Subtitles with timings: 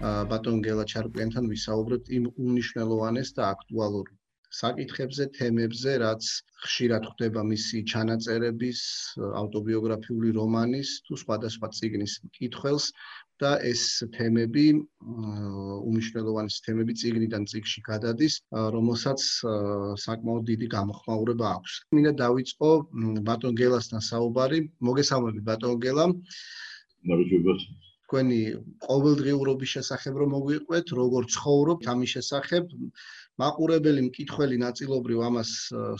[0.00, 4.06] ბატონ გელა ჩარკვიანთან ვისაუბრებთ იმ უნიშნელოვანეს და აქტუალურ
[4.58, 6.24] საკითხებზე, თემებზე, რაც
[6.64, 8.80] ხშირად ხდება მისი ჩანაწერების,
[9.40, 12.86] ავტობიოგრაფიული რომანის თუ სხვადასხვა წიგნის კითხველს
[13.42, 13.82] და ეს
[14.16, 14.64] თემები
[15.90, 18.40] უნიშნელოვანი თემები წიგნიდან წიგში გადადის,
[18.76, 19.26] რომელსაც
[20.06, 21.72] საკმაოდ დიდი გამოხმაურება აქვს.
[21.98, 22.70] მინდა დავიწყო
[23.28, 24.64] ბატონ გელასთან საუბარი.
[24.90, 26.08] მოგესალმებით ბატონ გელა.
[27.12, 27.87] მოგესალმებით.
[28.08, 28.40] თქვენი
[28.88, 32.64] ყოველდღიურობის შესახებ რომ მოგვიყვეთ, როგორ ცხოვრობთ ამის შესახებ,
[33.42, 35.50] მაყურებელი მკითხველი ნაწილობრივ ამას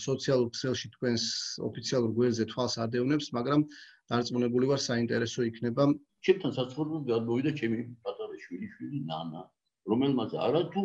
[0.09, 1.25] სოციალურ ქსელში თქვენს
[1.69, 3.61] ოფიციალურ გვერდზე თვალს ადევნებს, მაგრამ
[4.09, 5.85] დარწმუნებული ვარ საინტერესო იქნება.
[6.25, 9.43] ჩემთან საცხოვრებლად გადმოვიდა ჩემი პატარა შვილი შვილი ნანა,
[9.93, 10.85] რომელმაც არათუ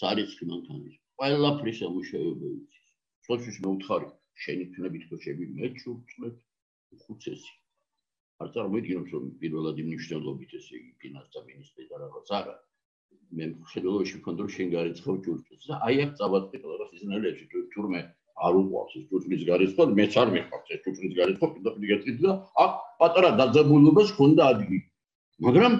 [0.00, 2.84] სარიცხი მანქანა ის ყველაფრის ამუშავება იცის.
[3.28, 4.08] სოციალში მეუთხარი,
[4.44, 6.36] შენი თნებით თუ შევი მეჩურწმეთ
[7.00, 7.52] ხუცესი.
[8.44, 12.52] არ წარმოვიდგინოთ რომ პირველად იმნიშნელობით ესე იგი ფინანსთა მინისტრი და რაღაც არა.
[13.38, 15.64] მე ვქონდა რომ შენ გარეცხავ ჯურჯს.
[15.70, 18.00] და აი აქ წავატყი რაღაც ისნელებში თურმე
[18.46, 22.32] არ უყვავს ეს ჯურჯის გარეცხვა მეც არ მიყვარს ეს ჯურჯის გარეცხვა კიდევ გეტყვით და
[22.64, 22.72] აქ
[23.02, 24.80] პატარა დაძაბულობას ქონდა ადგილი.
[25.46, 25.72] მაგრამ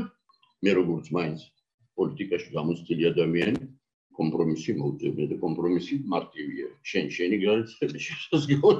[0.67, 1.41] მე როგორც მაინც
[1.99, 3.65] პოლიტიკაში გამოცდილი ადამიანი
[4.19, 6.69] კომპრომისი მოუწევია და კომპრომისი მარტივია.
[6.91, 8.75] შენ შენი გარეცხები შესაძლოა.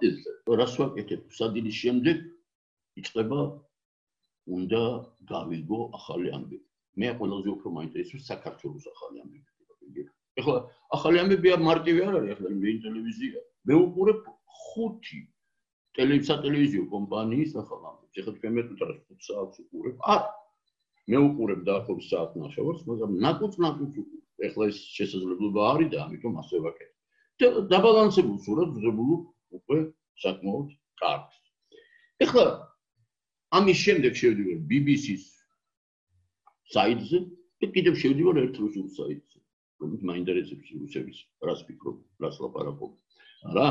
[0.08, 0.16] ეს.
[0.48, 1.20] რას ვაკეთებ?
[1.28, 2.16] სადილის შემდეგ
[3.00, 3.40] იწყება
[4.56, 4.82] უნდა
[5.32, 6.66] გავიგო ახალი ამბები
[6.98, 10.02] მე ყველაზე უფრო მაინტერესებს საქართველოს ახალი ამბები.
[10.40, 10.56] ეხლა
[10.96, 13.40] ახალი ამბები არ მარტივი არ არის, ეხლა მე ტელევიზია.
[13.68, 14.20] მე უყურებ
[14.60, 15.20] ხუთი
[15.98, 18.14] ტელევიზიო კომპანიის ახალ ამბებს.
[18.20, 19.96] ეხლა თქვენ მე თვითონ 5 საათს უყურებ.
[20.14, 20.22] არ
[21.10, 24.24] მე უყურებ დაახლოებით საათ ნახევარს, მაგრამ ნაკუც ნაკუც უყურებ.
[24.46, 26.96] ეხლა ეს შესაძლებლობა არის და ამიტომ ასე ვაკეთებ.
[27.72, 29.12] დაბალანსებულ სურათს ვღებულ
[29.56, 29.78] უკვე
[30.24, 30.68] საკმაოდ
[31.00, 31.36] კარგს.
[32.24, 32.44] ეხლა
[33.58, 35.24] ამის შემდეგ შევდივარ BBC-ს
[36.74, 37.18] საიტზე
[37.60, 39.38] და კიდევ შევდივარ ერთ რუსულ საიტზე,
[39.82, 42.92] რომელიც მაინტერესებს რუსების რას ფიქრობ, რას ლაპარაკობ.
[43.50, 43.66] არა?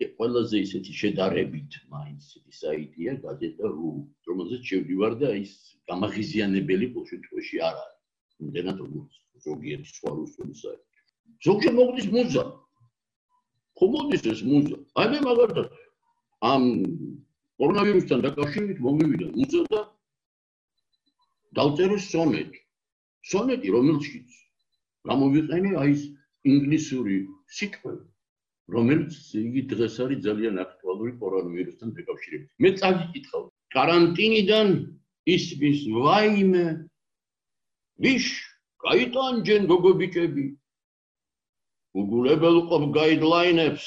[0.00, 3.90] ყველაზე ისეთი შედარებით მაინც ისეთი საიტია გაზეტა ru,
[4.28, 5.52] რომელზეც შევდივარ და ის
[5.92, 8.00] გამაღიზიანებელი პოშეტოში არ არის.
[8.40, 9.12] იმდენად როგორც
[9.44, 10.86] ზოგიერთი სხვა რუსული საიტი.
[11.44, 12.44] ზოგჯერ მოგდის მუზა.
[13.76, 14.76] ხო მოდის ეს მუზა?
[15.00, 15.68] აი მე მაგალითად
[16.52, 16.64] ამ
[17.60, 19.80] კორონავირუსთან დაკავშირებით მომივიდა უზო და
[21.58, 22.60] დავწერეს სონეტი.
[23.30, 24.38] სონეტი, რომელშიც
[25.10, 26.02] გამოვიყენე აი ეს
[26.52, 27.16] ინგლისური
[27.58, 28.06] სიტყვები,
[28.76, 32.48] რომელიც იგი დღეს არის ძალიან აქტუალური კორონავირუსთან დაკავშირებით.
[32.64, 33.44] მე წაგიკითხავ
[33.76, 34.68] карантинიდან
[35.36, 36.66] ისმის ვაიმე
[38.04, 38.26] ვიშ
[38.88, 40.46] გაიტანჯენ გოგო ბიჭები
[42.00, 43.84] უგულებელ ყობ გაიდლაინებს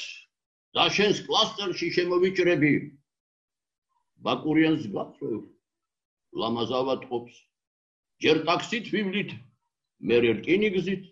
[0.76, 2.72] და შენს კლასტერში შემოვიჭრები
[4.28, 5.34] ბაკურიანს გაწევ
[6.42, 7.36] ლამაზავა ტყობს
[8.24, 9.34] ჯერ ტაქსით ვივლით
[10.10, 11.04] მე რკინიგზით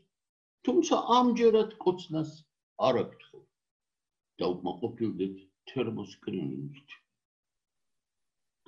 [0.69, 2.33] თუმცა ამჯერად კოცნას
[2.89, 3.41] არ აკითხო
[4.43, 5.39] და უკმაყოფილდეთ
[5.73, 6.99] თერმოსკრინინგით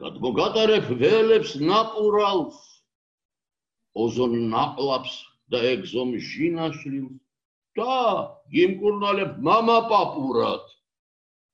[0.04, 2.62] გადმოგატარებ ველებს ნაპურალს
[4.04, 5.18] ოზონ ნაყლაპს
[5.54, 7.20] და ეგზომ ჟინაშვილს
[7.78, 7.94] და
[8.64, 10.64] იმკურნალებ მამაპაპურად.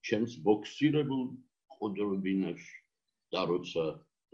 [0.09, 1.25] ჩემს ბოქსირებულ
[1.81, 2.77] ყოდრობინაში
[3.35, 3.85] და როცა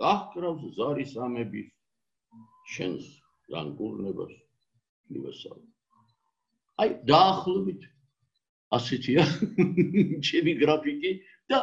[0.03, 1.69] დაჰკრავს ზარის ამების
[2.75, 3.07] შენს
[3.55, 4.35] განკურნებას
[5.15, 5.59] მივესალ.
[6.83, 7.83] აი დაახლოებით
[8.77, 9.25] ასეთია
[10.29, 11.13] ჩემი გრაფიკი
[11.53, 11.59] და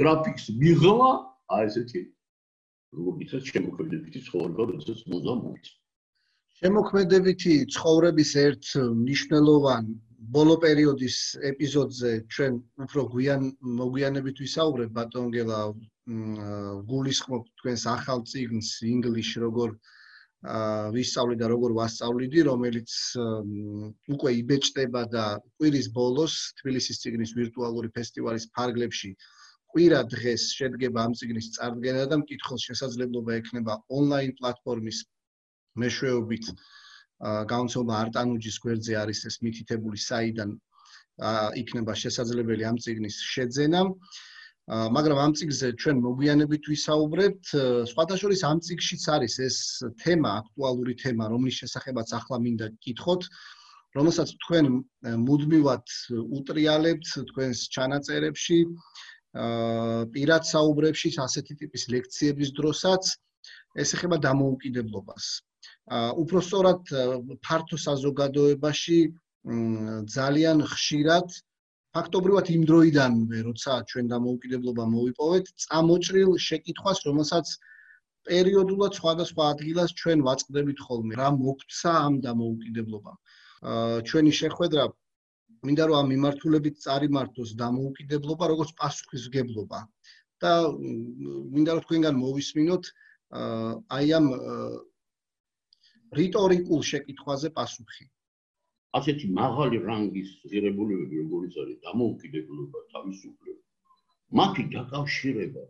[0.00, 1.10] გრაფიკს მიღლა
[1.56, 2.02] აი ესეთი
[2.98, 5.64] როგორიც შემოქმედებითი ცხოვრება როდესაც მუზა მოიწ.
[6.58, 8.64] შემოქმედებითი ცხოვრების ერთ
[9.00, 9.84] მნიშვნელოვან
[10.34, 11.18] ბოლო პერიოდის
[11.50, 13.44] ეპიზოდზე ჩვენ უფრო გვიან
[13.80, 14.90] მოგვიანებით ვისაუბრებ.
[14.98, 15.60] ბატონგელა
[16.90, 19.72] გულისხმობ თქვენს ახალ ციგნს ინგლისში როგორ
[20.96, 22.90] ვისწავლი და როგორ ვასწავლიდი, რომელიც
[24.14, 25.24] უკვე იბეჭდება და
[25.58, 29.10] კვირის ბოლოს თბილისის ციგნის ვირტუალური ფესტივალის ფარგლებში
[29.72, 35.00] კვირა დღეს შედგება ამ ციგნის წარდგენა და მკითხოს შესაძლებლობა ექნება ონლაინ პლატფორმის
[35.82, 36.52] მეშვეობით
[37.20, 40.50] გაუნცობა არტანუჯის გვერდზე არის ეს მითითებული საიდან
[41.62, 43.82] იქნება შესაძლებელი ამ ციგნის შეძენა.
[44.68, 47.46] მაგრამ ამ ციგზე ჩვენ მოგვიანებით ვისაუბრებთ.
[47.90, 49.56] სხვადასხვა ამ ციგშიც არის ეს
[50.04, 53.22] თემა, აქტუალური თემა, რომლის შესახებაც ახლა მინდა გკითხოთ,
[53.96, 54.66] რომელსაც თქვენ
[55.24, 55.86] მუდმივად
[56.38, 58.58] უტრიალებთ თქვენს ჩანაწერებში,
[60.12, 63.02] პირად საუბრებში, ასეთი ტიპის ლექციების დროსაც,
[63.76, 65.24] ეს ეხება დამოუკიდებლობას.
[66.22, 66.92] უფრო სწორად
[67.44, 68.98] ფართო საზოგადოებაში
[70.16, 71.28] ძალიან ხშირად
[71.96, 77.46] ფაქტობრივად იმ დროიდანვე, როცა ჩვენ დამოუკიდებლობა მოვიპოვეთ, წამოჭრილ შეკითხვას, რომელსაც
[78.28, 83.18] პერიოდულად სხვადასხვა ადგილას ჩვენ ვაწყდებით ხოლმე, რა მოგცა ამ დამოუკიდებლობამ.
[84.08, 84.84] ჩვენი შეხვედრა
[85.66, 89.80] მინდა რომ ამ მიმართულებით წარიმართოს დამოუკიდებლობა როგორც პასუხისგებლობა
[90.44, 90.52] და
[91.56, 93.07] მინდა რომ თქვენგან მოვისმინოთ, აა
[93.98, 94.26] აი ამ
[96.18, 98.04] რიტორიკულ შეკითხვაზე პასუხი.
[98.96, 103.58] ასეთი მაღალი რანგის ღირებულებები როგორიც არის დამოუკიდებლობა თავისუფლება
[104.40, 105.64] მათი დაკავშირება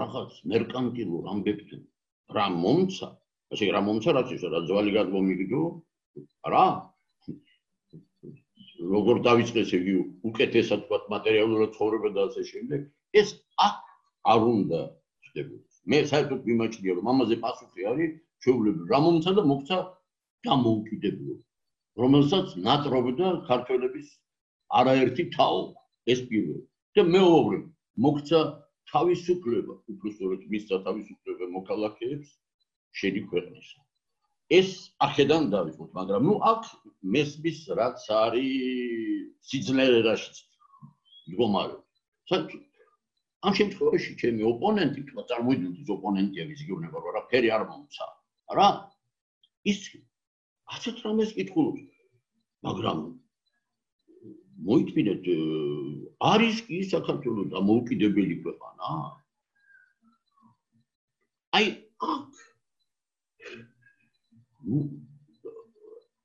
[0.00, 1.82] რაღაც მერკანტილურ ამბებთან
[2.36, 3.08] რა მომცა
[3.56, 5.62] ასე რა მომცა რაც ის რა ძვალი გადმომიგდო
[6.54, 6.66] რა
[8.94, 9.94] როგორ დაიწყეს იგი
[10.30, 12.86] უკეთესად თქვა მატერიალურად ცხოვრება და ასე შემდეგ
[13.22, 13.34] ეს
[13.66, 13.78] აქ
[14.34, 14.80] არ უნდა
[15.28, 18.10] ხდებოდეს მე საერთოდ მიმაჩნია რომ ამაზე პასუხი არის
[18.44, 19.78] ჩვეულებრივ რა მომცა და მოგცა
[20.46, 21.44] დამოუკიდებლობა.
[22.02, 24.08] რომელსაც ნატრობდა ქართველების
[24.80, 25.62] არაერთი თაო
[26.12, 26.64] ეს პირველი.
[26.98, 27.58] და მეორე
[28.04, 28.40] მოგცა
[28.92, 32.28] თავისუფლება უბრალოდ მისცა თავისუფლება მოქალაქეებს
[33.00, 33.78] შედი ქვეყნისა.
[34.58, 34.68] ეს
[35.06, 36.62] ახედან დავიწყოთ მაგრამ ნუ აქ
[37.14, 38.52] მესმის რაც არის
[39.48, 40.40] სიძლიერეში
[41.28, 42.67] მდგომარეობა
[43.46, 48.06] ამ შემთხვევაში ჩემი ოპონენტი თქვა წარმოვიდგინოთ ის ოპონენტია ვის იგივნება რა ფერი არ მომცა.
[48.58, 48.68] რა
[49.72, 49.78] ის
[50.74, 51.76] ასეთ რამეს კითხულობ
[52.66, 52.98] მაგრამ
[54.68, 55.28] მოიწმინეთ
[56.32, 58.90] არის კი საქართველოს დამოუკიდებელი ქვეყანა.
[61.58, 61.66] აი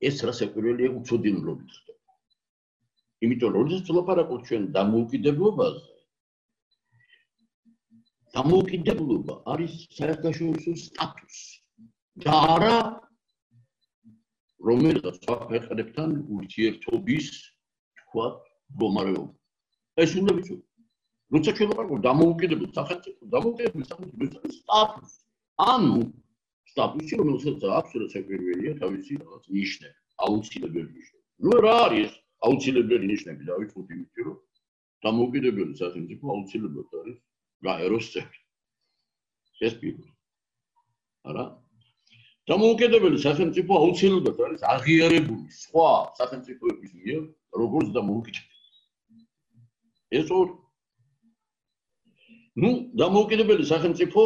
[0.08, 2.02] ეს რასაკვირველია უცოდინლობით ხდება.
[3.24, 5.93] იმიტომ რომ როდესაც ვლაპარაკობ ჩვენ დამოუკიდებლობაზე
[8.34, 11.50] დამოუკიდებლობა არის საერთაშორისო სტატუსი
[12.24, 12.76] და არა
[14.68, 17.26] რომელიღაც საფეხებთან ურთიერთობის
[18.00, 18.26] თქვა
[18.80, 19.34] გომარეობა.
[20.02, 20.56] ეს უნდა ვიცო.
[21.34, 25.18] როცა ჩვენ ვიყავ დამოუკიდებელ სახელმწიფო, დამოუკიდებელ სახელმწიფო სტატუსი.
[25.72, 26.00] ანუ
[26.72, 31.24] სტატუსი რომელსაც აქვს რასაკვირველია თავისი რაღაც ნიშნები, აუცილებელი ნიშნები.
[31.44, 32.12] ნუ რა არის
[32.46, 34.38] აუცილებელი ნიშნები და ვიცით იმით რომ
[35.04, 37.18] დამოუკიდებელი სახელმწიფო აუცილებლად არის
[37.66, 38.40] გაეროს წევრი.
[39.66, 40.12] ეს პირველი.
[41.28, 41.44] არა?
[42.50, 47.22] დამოუკიდებელი სახელმწიფო აუცილებლად არის აღიარებული სხვა სახელმწიფოების მიერ
[47.62, 48.52] როგორც დამოუკიდებელი.
[50.20, 50.48] ეს ორ
[52.64, 52.70] ნუ
[53.00, 54.22] დამოუკიდებელი სახელმწიფო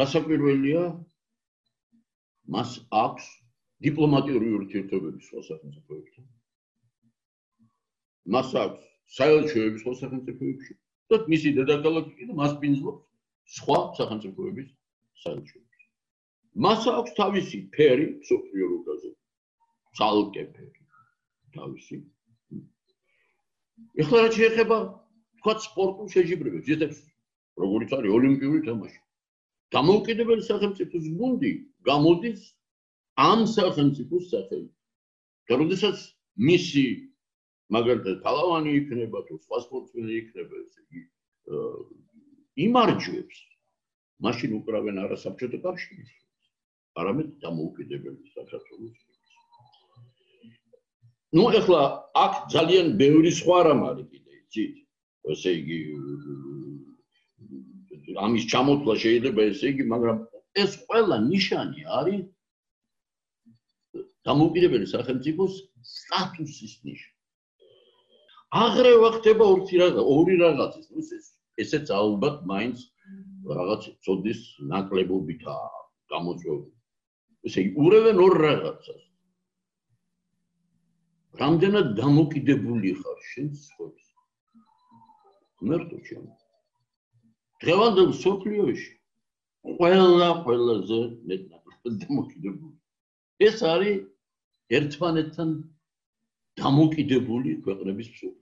[0.00, 0.82] რასაკვირველია
[2.52, 2.70] მას
[3.04, 3.24] აქვს
[3.86, 6.24] დიპლომატიური ურთიერთობები სხვა სახელმწიფოებთან.
[8.34, 8.82] მას აქვს
[9.16, 10.74] საელჩოები სხვა სახელმწიფოებში
[11.12, 13.02] და მისი დედაქალაქი კიდე მას პინძლობს
[13.56, 14.68] სხვა სახელმწიფოების
[15.22, 15.84] საელჩოები.
[16.64, 19.10] მას აქვს თავისი ფერი სოფიო რუკაზე.
[19.96, 20.82] ცალკე ფერი.
[21.56, 21.96] თავისი.
[24.02, 24.76] ეხლა რა შეიძლება
[25.38, 26.94] თქვა სპორტულ შეჯიბრებებს, ზედაც
[27.62, 29.00] როგორიც არის ოლიმპიური თამაში.
[29.74, 31.52] დამოუკიდებელი სახელმწიფოს გუნდი
[31.88, 32.40] გამოდის
[33.28, 34.72] ამ სახელმწიფოს სახელით.
[35.48, 35.96] და როდესაც
[36.48, 37.11] მისი
[37.74, 41.00] მაგალითად თალავანი იქნება თუ სხვა სპორტსმენი იქნება, ესე იგი
[42.66, 43.38] იმარჯვებს.
[44.22, 46.10] მაშინ უკრავენ არასაბჭოთა კავშირს.
[47.00, 48.98] არამედ დამოუკიდებელი საქართველოს.
[51.32, 51.82] ნუ ახლა
[52.24, 54.74] აქ ძალიან ბევრი სხვა რამ არის კიდე, იცით?
[55.32, 55.78] ესე იგი
[58.26, 60.18] ამის ჩამოთვლა შეიძლება ესე იგი, მაგრამ
[60.62, 62.22] ეს ყველა ნიშანი არის
[64.28, 65.54] დამოუკიდებელი სახელმწიფოს
[65.94, 67.11] სტატუსის ნიშანი.
[68.52, 71.28] აღრევა ხდება ორი რაღაც, ორი რაღაცის, ნუ ეს
[71.62, 72.82] ესეც ალბათ მაინც
[73.48, 74.40] რაღაც წოდის
[74.72, 75.70] ნაკლებობითაა
[76.12, 76.70] გამოწვეული.
[77.48, 79.02] ესე იგი ურევენ ორ რაღაცას.
[81.40, 84.04] რამდენად დამოკიდებული ხარ შენ სხვებს?
[85.68, 86.28] მერტო ჩემ
[87.62, 88.92] დღევანდელ სოფლიოში
[89.80, 92.76] ყველა ყველაზე მეტად დამოკიდებული.
[93.48, 93.98] ეს არის
[94.78, 95.50] ერთმანეთთან
[96.60, 98.41] დამოკიდებული ქვეყნების სოფლიო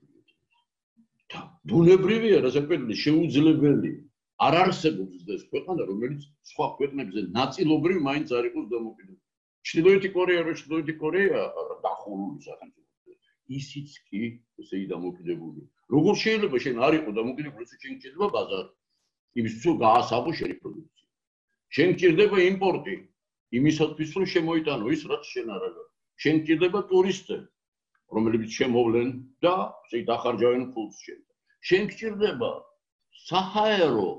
[1.71, 3.99] ბუნებრივია რასაკვირველია შეუძლებელია
[4.41, 6.21] არ არსებობს ეს ქვეყანა, რომელიც
[6.51, 9.19] სხვა ქვეყნებზე ნაწილობრივ მაინც არ იყოს დამოკიდებული.
[9.69, 11.41] ჩრდილოეთი კორეა, რო ჩრდილოეთი კორეა
[11.85, 12.81] დახურული სახელმწიფო.
[13.51, 14.21] ისიც კი
[14.63, 15.61] ესე დამოკიდებული.
[15.93, 18.71] როგორ შეიძლება შენ არ იყო დამოკიდებული, თუ შენ შეიძლება ბაზარი?
[19.39, 21.07] იმისთვის რომ გაასაღო შენი პროდუქცია.
[21.75, 22.95] შენ გჭირდება იმპორტი,
[23.59, 25.87] იმისათვის რომ შემოიტანო ის რაც შენ არ არის.
[26.23, 27.47] შენ გჭირდება ტურისტები,
[28.15, 29.09] რომლებიც შემოვლენ
[29.45, 31.19] და ესე დახარჯავენ ფულს შენ.
[31.69, 32.51] შენ გჭირდება
[33.27, 34.09] საჰაერო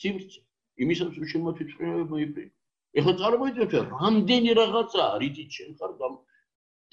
[0.00, 0.40] სივრცე
[0.84, 2.46] იმისაც რომ შემოთვითყრება მოიფრი
[3.00, 5.92] ეხლა წარმოიდგინეთ რამდენი რაღაცა რითიც შენ ხარ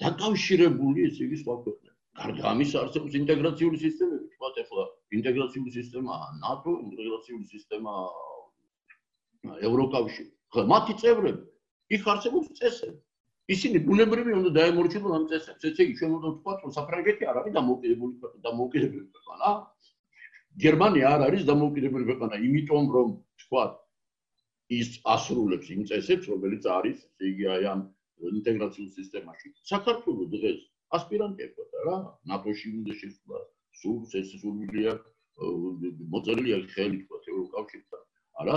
[0.02, 4.26] დაკავშირებული ესე იგი სხვა ქვეყნებთან გარდა ამის არსებობს ინტეგრაციული სისტემები.
[4.34, 4.82] თქვათ ეხლა
[5.18, 7.94] ინტეგრაციული სისტემა ნატო ინტეგრაციული სისტემა
[9.68, 10.30] ევროკავშირი.
[10.52, 11.44] ხო მათი წევრები.
[11.96, 13.00] იქ არსებობს წესები
[13.50, 17.54] ისინი ბუნებრივი უნდა დაემორჩილონ ამ წესებს ესე იგი ჩვენ უნდა ვთქვათ რომ საფრანგეთი არ არის
[17.58, 19.48] დამოუკიდებელი ქვეყანა დამოუკიდებელი ქვეყანა.
[20.64, 23.08] გერმანია არ არის დამოუკიდებელი ქვეყანა იმიტომ რომ
[23.40, 23.72] ვთქვათ
[24.78, 27.80] ის ასრულებს იმ წესებს რომელიც არის ესე იგი აი ამ
[28.38, 29.48] ინტეგრაციულ სისტემაში.
[29.72, 30.60] საქართველოს დღეს
[30.96, 31.96] ასპირანტია ხო რა.
[32.30, 33.38] ნატოში უნდა შესვლა
[33.82, 34.92] სულ ეს სულია
[36.14, 38.02] მოწერილია ხელი თქვა ევროკავშირთან
[38.40, 38.56] არა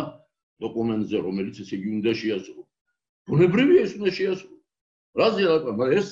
[0.62, 2.70] დოკუმენტზე რომელიც ესე იგი უნდა შეასრულოს.
[3.28, 4.56] ბუნებრივია ეს უნდა შეასრულოს
[5.20, 6.10] რაზე ლაპარაკობ ეს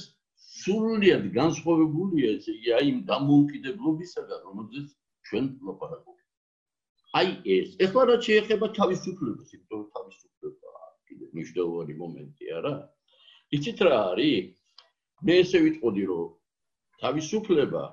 [0.63, 4.87] სრულიად განსხვავებულია ესე იგი აი იმ დამოუკიდებლობისაგან რომელზეც
[5.29, 6.21] ჩვენ ლაპარაკობთ.
[7.19, 7.69] აი ეს.
[7.85, 10.71] ეხლა რა შეეხება თავისუფლებას იმიტომ რომ თავისუფლება
[11.07, 12.73] კიდე მნიშვნელოვანი მომენტია რა
[13.57, 14.55] იცით რა არის?
[15.23, 16.31] მე ესე ვიტყოდი რომ
[17.03, 17.83] თავისუფლება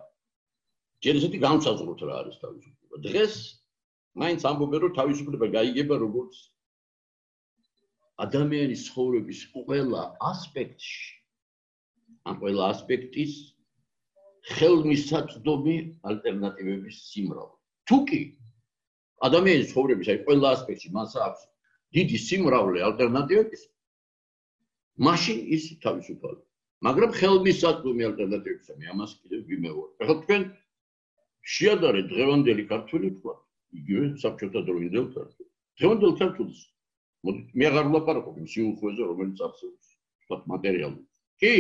[1.05, 2.97] ჯერ ისეთი განსაზღვროთ რა არის თავისუფლება.
[3.07, 3.35] დღეს
[4.21, 6.35] მაინც ამბობენ რომ თავისუფლება გაიგება როგორც
[8.25, 11.09] ადამიანის ცხოვრების ყველა ასპექტში.
[12.29, 13.33] ამ ყველა ასპექტის
[14.57, 15.77] ხელმისაწვდომი
[16.11, 17.57] ალტერნატივების სიმრავლე.
[17.89, 18.21] თუკი
[19.29, 21.43] ადამიანის ცხოვრების აი ყველა ასპექტში მას აქვს
[21.97, 23.63] დიდი სიმრავლე ალტერნატივების
[25.07, 26.47] მაშინ ის თავისუფალია.
[26.87, 29.97] მაგრამ ხელმისაწვდომი ალტერნატივებისა მე ამას კიდევ ვიმეორებ.
[30.03, 30.43] ახლა თქვენ
[31.55, 33.35] შეადარეთ დღევანდელი ქართული თქვა
[33.81, 35.47] იგივე საბჭოთა დროინდელ ქართულ
[35.81, 36.61] დღევანდელ ქართულს
[37.29, 39.87] მე აღარ ვლაპარაკობ იმ სიუხვეზე რომელიც არსებობს
[40.25, 41.05] თქვა მატერიალურ.
[41.41, 41.53] კი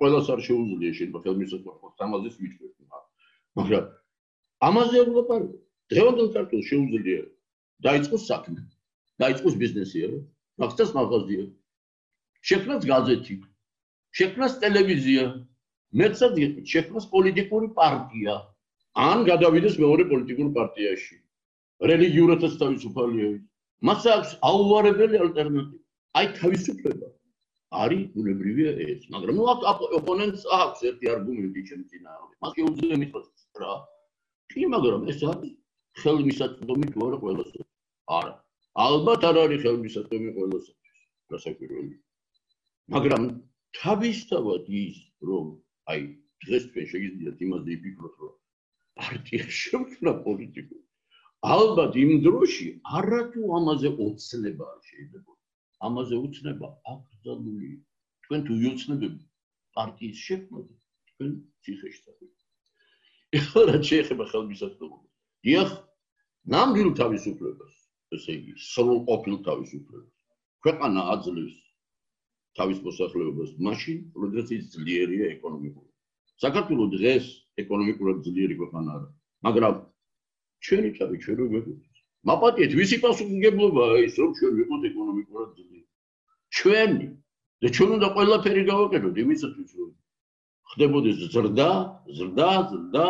[0.00, 2.74] ყველას არ შეუძლია შეიძლება ხელმისაწვდომი ამაზეც ვიჭრეთ
[3.58, 3.84] მაგრამ
[4.68, 5.60] ამაზე არ ვლაპარაკობ.
[5.92, 7.22] დღევანდელ ქართულს შეუძლია
[7.86, 8.60] დაიწყოს საქმე
[9.22, 10.20] დაიწყოს ბიზნესი არა
[10.60, 11.44] მაგას მაღაზია.
[12.48, 13.36] შექმნას გაზეთი
[14.18, 15.24] შექმნას ტელევიზია
[16.00, 16.34] მეცად
[16.72, 18.34] შექმნას პოლიტიკური პარტია.
[18.94, 21.16] ან გადავიდეს მეორე პოლიტიკურ პარტიაში.
[21.90, 23.30] რელიგიურადაც თავისუფალია.
[23.88, 25.80] მას აქვს აუვარებელი ალტერნატივა.
[26.18, 27.08] აი თავისუფლება.
[27.82, 29.44] არის ბუნებრივია ეს, მაგრამ ნუ
[29.98, 32.36] ოპონენტს აქვს ერთი არგუმენტი ჩემს წინააღმდეგ.
[32.42, 33.26] მას შეუძლია მithos
[33.62, 33.74] რა.
[34.50, 35.54] კი, მაგრამ ეს არის
[36.02, 37.68] ხელმისაწვდომი თუ არა ყველასთვის?
[38.18, 38.32] არა.
[38.86, 40.94] ალბათ არ არის ხელმისაწვდომი ყველასთვის.
[41.34, 41.96] გასაკვირველი.
[42.94, 43.22] მაგრამ
[43.80, 44.96] თავისთავად ის,
[45.28, 45.46] რომ
[45.90, 46.00] აი
[46.46, 48.34] დღეს ჩვენ შეგიძლიათ იმაზე ვიფიქროთ, რომ
[49.00, 50.83] პარტია შექმნა პოლიტიკურ.
[51.44, 52.66] ალბათ იმ დროში
[52.98, 55.32] არათუ ამაზე ოცნება არ შეიძლება.
[55.88, 57.72] ამაზე ოცნება აკრძალული.
[58.24, 59.22] თქვენ თუ იოცნებები
[59.76, 60.74] პარტიის შექმნაზე,
[61.10, 61.30] თქვენ
[61.64, 62.40] ციხეში წავიდეთ.
[63.38, 65.08] ეხლა რა შეიძლება ხელმისაწვდომობა?
[65.44, 65.70] დიახ,
[66.54, 67.74] ნამდვილ თავისუფლებას,
[68.16, 70.14] ესე იგი, სრულ ყოფილ თავისუფლებას.
[70.64, 71.56] ქვეყანა აძლევს
[72.56, 75.92] თავის მოსახლეობას მაშინ, როდესაც ის ძლიერია ეკონომიკურად.
[76.40, 77.24] საქართველოს დღეს
[77.62, 79.08] ეკონომიკურად ძლიერი ქვეყანა არა.
[79.44, 79.74] მაგრამ
[80.64, 81.80] ჩვენი თავი ჩვენ რო გვექოთ.
[82.28, 85.82] მაპატიეთ ვისი პასუხისგებლობაა ის რომ ჩვენ ვიყოთ ეკონომიკურად ძლიერი.
[86.56, 87.08] ჩვენი
[87.64, 89.90] და ჩვენ უნდა ყველაფერი გავაკეთოთ იმისათვის რომ
[90.72, 91.70] ხდებოდეს ზრდა,
[92.16, 93.06] ზრდა, ზრდა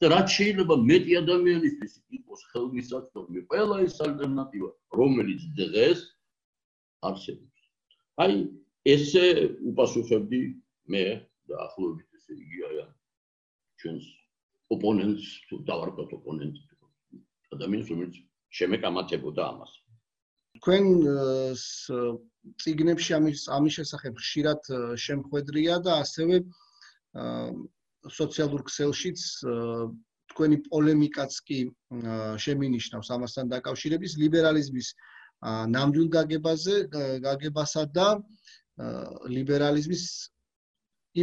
[0.00, 6.00] და რაც შეიძლება მეტი ადამიანისთვის იყოს ხელმისაწვდომი ყველა ის ალტერნატივა რომელიც დღეს
[7.08, 7.60] არსებობს.
[8.24, 8.34] აი
[8.94, 9.26] ესე
[9.70, 10.42] უპასუხებდი
[10.92, 11.04] მე
[11.48, 12.76] და ახლობლივ ესე იგი აი
[13.80, 14.04] ჩვენს
[14.74, 16.73] ოპონენტს თუ დავარქვათ ოპონენტი
[17.56, 18.14] ადამიანს რომელიც
[18.58, 19.72] შემეკამათებოდა ამას.
[20.60, 20.84] თქვენ
[22.62, 24.60] ციგნებში ამის ამის შესახებ ხშირად
[25.06, 26.36] შემხვედრია და ასევე
[28.18, 29.20] სოციალურ ქსელშიც
[30.34, 31.58] თქვენი პოლემიკაც კი
[32.44, 34.88] შემინიშნავს ამასთან დაკავშირების ლიბერალიზმის
[35.74, 36.76] ნამდვილ გაგებაზე
[37.26, 38.08] გაგებასა და
[39.36, 40.04] ლიბერალიზმის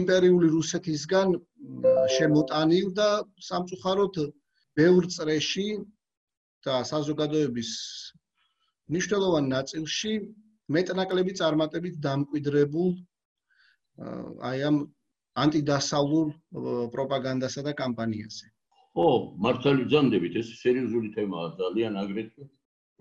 [0.02, 1.34] იმპერიული რუსეთისგან
[2.18, 3.10] შემოტანილ და
[3.48, 4.22] სამწუხაროდ
[4.80, 5.68] ბევრ წრეში
[6.66, 7.72] და საზოგადოების
[8.92, 10.14] მნიშვნელოვან ნაწილში
[10.76, 12.92] მეტნაკლები წარმატებით დამკვიდრებულ
[14.50, 14.78] აი ამ
[15.44, 16.32] ანტიდასავლურ
[16.94, 18.48] პროპაგანდასა და კამპანიაზე.
[18.96, 19.08] ხო,
[19.46, 22.48] მართალი ძანდებით, ეს სერიოზული თემაა ძალიან აგრეთვე.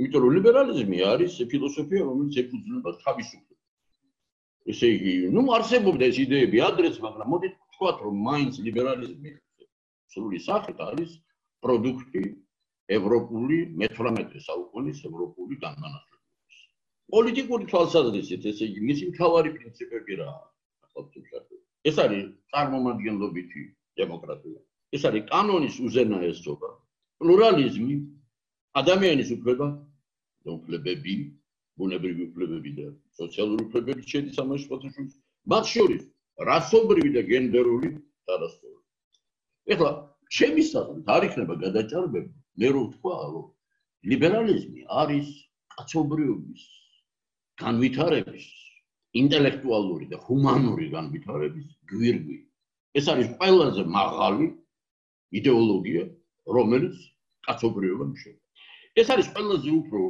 [0.01, 3.49] იმიტომ რომ ლიბერალიზმი არის ფილოსოფია, რომელიც ეფუძნება თავისუფლებას.
[4.71, 9.31] ესე იგი, ну, არსებობდა ეს იდეები ადრეც, მაგრამ მოდით ვთქვათ, რომ მაინც ლიბერალიზმი
[10.15, 11.11] სრული სახით არის
[11.65, 12.23] პროდუქტი
[12.97, 16.57] ევროპული მე-18 საუკუნის ევროპული განმანათლებლობის.
[17.15, 20.31] პოლიტიკური თვალსაზრისით, ესე იგი, მისი მთავარი პრინციპები რა
[20.87, 21.61] ახალწლებში?
[21.89, 23.63] ეს არის წარმომადგენლობითი
[24.01, 24.61] დემოკრატია.
[24.97, 26.71] ეს არის კანონის უზენაესობა,
[27.23, 27.95] პლურალიზმი,
[28.81, 29.67] ადამიანის უფლება,
[30.57, 31.15] უფლებები,
[31.79, 32.87] ბუნებრივი უფლებები და
[33.21, 35.13] სოციალური უფლებები შედის ამაში ფოტოშუს
[35.53, 36.03] მათ შორის
[36.51, 37.89] რასობრივი და გენდერული
[38.29, 38.83] დადასტურება.
[39.73, 39.91] ეხლა
[40.37, 43.47] ჩემი საზრით არ იქნება გადაჭარბება მე რო ვთქვა რომ
[44.11, 45.29] ლიბერალიზმი არის
[45.77, 46.63] კაცობრიობის
[47.63, 48.47] განვითარების
[49.21, 52.39] ინტელექტუალური და ჰუმანური განვითარების გვირგვი.
[52.99, 54.47] ეს არის ყველაზე მაღალი
[55.39, 56.05] იდეოლოგია,
[56.57, 56.97] რომელიც
[57.47, 58.41] კაცობრიობამ შევა.
[59.01, 60.03] ეს არის ყველაზე უფრო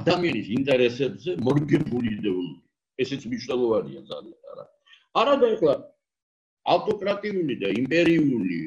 [0.00, 2.62] ადამიანის ინტერესებზე მორგებული იდეოლოგია.
[3.02, 4.64] ესეც მნიშვნელოვანია ძალიან, არა.
[5.20, 5.74] არა და ეხლა
[6.74, 8.58] ავტოკრატიული და იმპერიული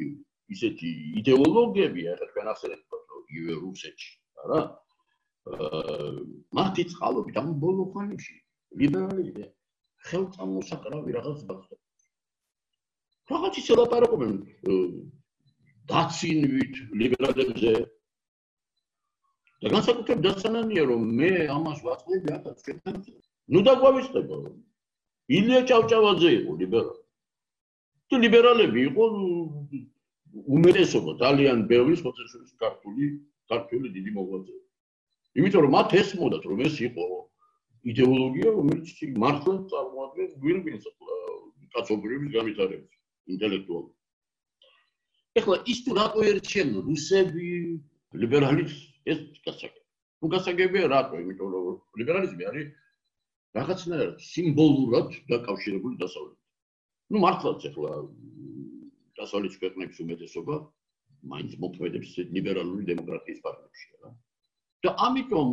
[0.56, 2.97] ისეთი იდეოლოგიები, ახლა თქვენ ახსენებთ
[3.28, 4.12] იგივე რუსეთში,
[4.44, 4.62] არა?
[5.48, 6.12] აა
[6.60, 8.36] მათი წყალობით ამ ბოლო ხანებში
[8.82, 9.46] ლიბერალიზმი
[10.08, 11.76] ხელწამოსაკრავი რაღაც გახდა.
[13.32, 14.34] რაღაც ისე ლაპარაკობენ
[15.92, 17.74] დაცინვით ლიბერალებზე
[19.64, 23.18] და განსაკუთრებით დასანანია რომ მე ამას ვაწყობი ახაც შეთანხმ
[23.56, 24.40] ნუ დაგვავისწრებო
[25.40, 27.04] ილია ჭავჭავაძე იყო ლიბერალი
[28.12, 29.08] თუ ლიბერალები იყო
[30.58, 33.06] უმეტესობა ძალიან ბევრი სოციალისტის ქართული
[33.52, 34.56] ქართული დიდი მოღვაწე
[35.42, 37.06] იმიტომ რომ მათ ესმოდათ რომ ეს იყო
[37.92, 38.88] იდეოლოგია რომელიც
[39.24, 40.86] მართლა წარმოადგენს გვირგვინს
[41.76, 42.94] კაცობრიობის განვითარებას
[43.36, 43.94] ინტელექტუალურ
[45.38, 47.48] ეხლა ის თუ რატო ერჩენ რუსები
[48.22, 48.78] ლიბერალიზმს
[49.12, 49.86] ეს გასაგებია.
[50.20, 51.20] თუ გასაგებია რატო?
[51.24, 51.66] იმიტომ რომ
[52.00, 52.68] ლიბერალიზმი არის
[53.58, 56.46] რაღაცნაირად სიმბოლურად დაკავშირებული დასავლეთთან.
[57.12, 57.92] ну მართლაც ეხლა
[59.20, 60.56] დასავლეთის ქვეყნების უმეტესობა
[61.32, 64.12] მაინც მოქმედებს ლიბერალური დემოკრატიის პარტიებში რა.
[64.86, 65.50] და ამიტომ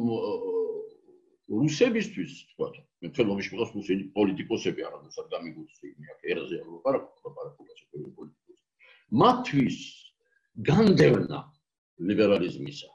[1.61, 2.69] რუსებისთვის თქვა
[3.05, 8.45] მე თელომში მიყავს რუსი პოლიტიკოსები არა მოსად გამიგუცი მე აქ ერაზე არ ვაპარაკო ლაპარაკობაზე პოლიტიკოსები
[9.23, 9.79] მათთვის
[10.69, 11.41] განდევნა
[12.09, 12.91] ლიბერალიზმისა.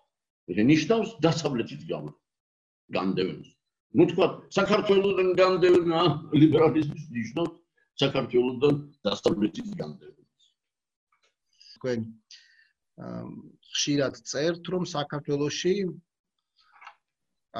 [0.49, 2.11] ეს ნიშნავს დასავლეთის გამო
[2.97, 3.49] განდევნას.
[3.97, 5.99] ну თქვა საქართველოსთან განდევნა
[6.41, 7.55] ლიბერალიზმის ნიშნავს
[8.01, 8.73] საქართველოსთან
[9.05, 10.18] დასავლეთის განდევნას
[11.79, 12.05] თქვენ
[13.73, 15.75] ხშირად წერთ რომ საქართველოსში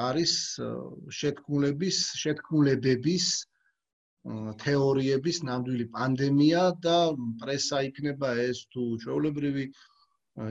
[0.06, 0.34] არის
[1.20, 3.26] შეთქმულების შეთქმულებების
[4.62, 6.98] თეორიების ნამდვილი პანდემია და
[7.40, 9.64] პრესა იქნება ეს თუ ჩვეულებრივი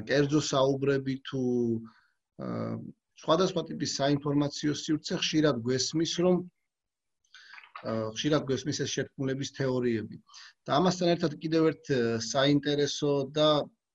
[0.10, 1.44] კერძო საუბრები თუ
[3.22, 6.42] სხვადასხვა ტიპის საინფორმაციო სივრცე ხშირად გვესმის რომ
[7.88, 10.16] ხშირად გვესმის ეს შეთქმულების თეორიები.
[10.66, 11.86] და ამასთან ერთად კიდევ ერთ
[12.28, 13.50] საინტერესო და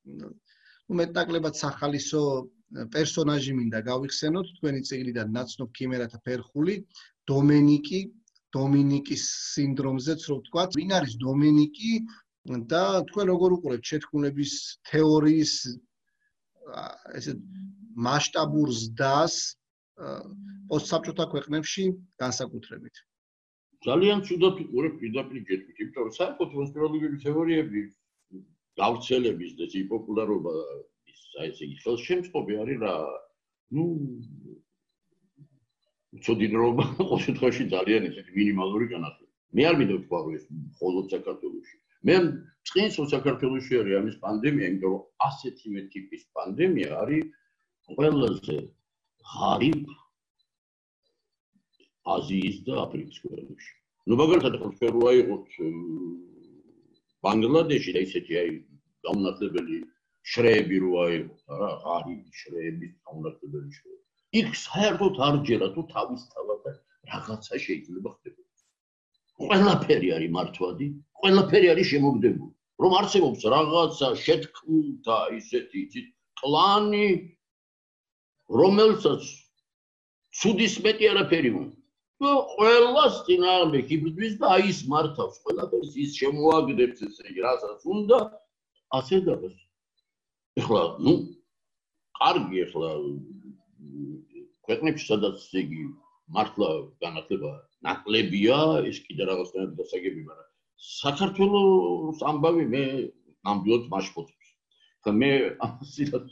[0.05, 0.29] ну
[1.01, 2.23] მეტნაკლებად სახალისო
[2.95, 5.33] პერსონაჟი მინდა გავიხსენოთ თქვენი წიგნიდან.
[5.39, 6.75] ნაცნობ ქიმერათა ფერხული
[7.31, 8.01] დომენიკი
[8.55, 9.23] დომინიკის
[9.55, 11.93] სინდრომზეც რო ვთქვა, ვინ არის დომინიკი
[12.71, 14.53] და თქვენ როგორ უყურებთ შეთქმულების
[14.91, 15.53] თეორიის
[17.19, 17.33] ესე
[18.07, 19.35] მასშტაბურ ზდას
[20.69, 21.85] პოსტსაბჭოთა ქვეყნებში
[22.23, 22.95] განსაკუთრებით.
[23.85, 27.83] ძალიან ცუდად უყურებ პირდაპირ ჯეთქვით, იმიტომ რომ საერთოდ კონსპიროლოგიური თეორიები
[28.81, 30.55] გავრცელების და ის პოპულარობა
[31.13, 32.95] ის აი ესე ხელშემწყობი არის რა.
[33.75, 33.85] ნუ
[36.17, 39.33] უცოდინრობა ყოველ შემთხვევაში ძალიან ისეთი მინიმალური განათლება.
[39.55, 41.77] მე არ მინდა ვთქვა რომ ეს მხოლოდ საქართველოსში.
[42.09, 42.17] მე
[42.71, 47.25] წინს რომ საქართველოსში არის ამის პანდემია, იმიტომ რომ ასეთი მე ტიპის პანდემია არის
[47.89, 48.57] ყველაზე
[49.35, 49.85] ღარიბ
[52.05, 53.73] აზიის და აფრიკის ქვეყნებში.
[54.07, 55.49] ну მაგალითად ხო ჩვენ რო აიღოთ
[57.25, 58.51] ბანგლადეში და ისეთი აი
[59.09, 59.79] გამონათლებელი
[60.33, 64.03] შრეები რო აიღოთ რა ღარიბი შრეები გამონათლებელი შრეები
[64.41, 66.65] იქ საერთოდ არ ჯერა თუ თავის თავად
[67.11, 68.61] რაღაცა შეიძლება ხდებოდეს.
[69.39, 70.87] ყველაფერი არის მართვადი,
[71.21, 72.53] ყველაფერი არის შემოგდებული.
[72.83, 76.01] რომ არსებობს რაღაცა შეთქმულთა ისეთი
[76.41, 77.09] კლანი
[78.61, 79.23] რომელსაც
[80.41, 81.77] ცუდის მეტი არაფერი უნდა.
[82.55, 88.19] ყველას წინააღმდეგ იბრძვის და აი ის მართავს ყველაფერს ის შემოაგდებს ესე იგი რასაც უნდა
[88.99, 89.57] ასე დაგას.
[90.61, 91.15] ეხლა ნუ
[92.21, 92.91] კარგი ეხლა
[94.67, 95.83] ქვეყნებში სადაც იგი
[96.37, 96.69] მართლა
[97.05, 97.51] განათლება
[97.87, 98.59] ნაკლებია
[98.91, 100.51] ის კიდე რაღაცნაირად დასაგები მაგრამ
[100.85, 102.85] საქართველოს ამბავი მე
[103.49, 104.49] ნამდვილად მაშფოთებს
[105.05, 105.31] ხა მე
[105.67, 106.31] ამასილად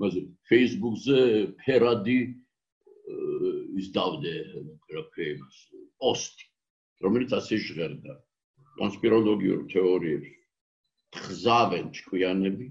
[0.00, 1.20] მასე Facebook-ზე
[1.64, 2.18] ფერადი
[3.80, 4.32] ის დავდე
[4.90, 5.58] პროფემას
[6.02, 6.46] პოსტი
[7.04, 8.14] რომელიც ასე ჟღერდა.
[8.76, 10.32] კონსპიროლოგიურ თეორიებს
[11.16, 12.66] ხზავენ ჭკვიანები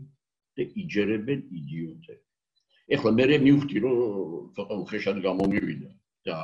[0.58, 2.26] და იჯერებენ იდიოტები.
[2.96, 3.98] ეხლა მე მივხვდი რომ
[4.56, 5.92] ცოტა უხეშად გამომივიდა
[6.30, 6.38] და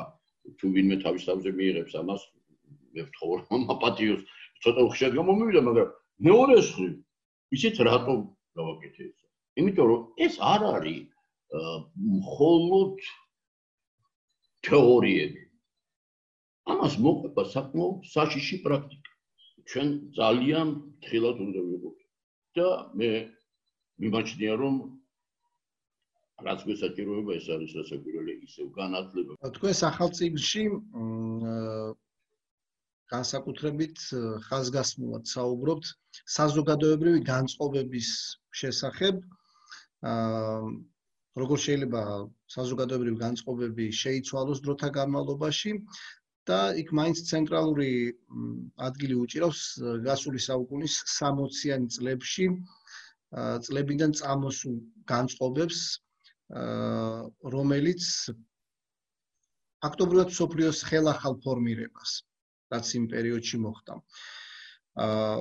[0.58, 2.21] თუ ვინმე თავის თავზე მიიღებს ამას
[2.95, 4.21] მე ვთხოვ რომ აპატიოს
[4.65, 5.89] ცოტა უხეშად გამომივიდა მაგრამ
[6.27, 6.93] მეორე მხრივ
[7.58, 8.15] ისიც რატო
[8.58, 9.17] გავაკეთე ეს?
[9.62, 11.06] იმიტომ რომ ეს არ არის
[12.17, 12.97] მხოლოდ
[14.67, 15.43] თეორიები
[16.71, 19.12] ამას მოყვება საკმაოდ საშიში პრაქტიკა
[19.71, 20.74] ჩვენ ძალიან
[21.06, 21.97] თხილად უნდა ვიყოთ
[22.60, 22.67] და
[23.02, 23.10] მე
[24.04, 24.76] მიმაჩნია რომ
[26.45, 29.38] რაც გვესაჭიროება ეს არის რასაკვირველი ისევ განათლება.
[29.58, 30.63] თქვენ სახელმწიფოში
[33.13, 33.97] განსაკუთრებით
[34.47, 35.91] ხაზგასმულად საუბრობთ
[36.38, 38.10] საზოგადოებრივი განწყობების
[38.62, 39.21] შესახებ.
[40.12, 40.71] აა
[41.39, 42.02] როგორ შეიძლება
[42.56, 45.72] საზოგადოებრივი განწყობები შეიცვალოს დროთა განმავლობაში
[46.50, 47.91] და იქ მაინც ცენტრალური
[48.88, 49.62] ადგილი უჭირავს
[50.08, 52.48] გასული საუკუნის 60-იან წლებში
[53.67, 54.76] წლებიდან წამოსულ
[55.13, 55.80] განწყობებს
[57.56, 58.10] რომელიც
[59.86, 62.20] ფაქტობრივად სოფლიოს ხელახალ ფორმირებას
[62.72, 63.96] რაც იმ პერიოდში მოხდა.
[65.06, 65.39] აა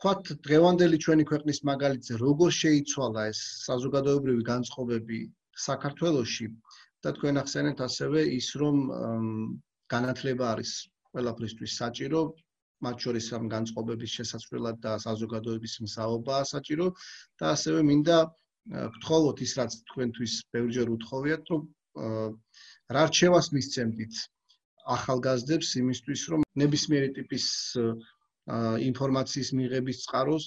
[0.00, 5.18] ხოთ დღევანდელი ჩვენი ქვეყნის მაგალითზე როგორ შეიცვალა ეს საზოგადოებრივი განწყობები
[5.64, 6.46] საქართველოში
[7.04, 8.78] და თქვენ ახსენეთ ასევე ის რომ
[9.94, 10.72] განათლება არის
[11.12, 12.22] ყველაფრისთვის საჭირო
[12.86, 16.86] მათ შორის ამ განწყობების შესაძლებლად და საზოგადოების მსაუბაა საჭირო
[17.42, 18.18] და ასევე მინდა
[18.96, 21.62] გთხოვოთ ის რაც თქვენთვის ბევრჯერ უთხოვიათ რომ
[22.96, 24.14] რა რჩევას მისცემდით
[24.96, 27.46] ახალგაზრდებს იმისთვის რომ ნებისმიერი ტიპის
[28.90, 30.46] ინფორმაციის მიღების წყაროს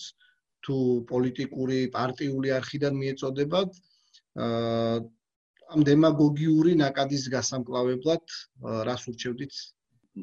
[0.66, 0.76] თუ
[1.12, 3.80] პოლიტიკური პარტიული არქიდან მიეწოდებათ
[5.74, 8.24] ამ დემაგოგიური ნაკადის გასამკლავებლად
[8.88, 9.54] რას ურჩევდით?